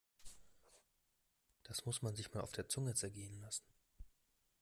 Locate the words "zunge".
2.67-2.95